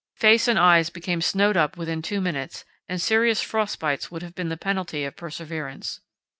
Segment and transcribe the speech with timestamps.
[0.15, 4.33] Face and eyes became snowed up within two minutes, and serious frost bites would have
[4.33, 5.99] been the penalty of perseverance.